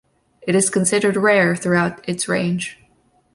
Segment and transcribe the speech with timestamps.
[0.41, 2.79] It is considered rare throughout its range.